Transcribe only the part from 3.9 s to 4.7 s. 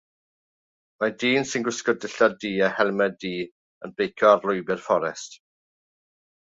beicio ar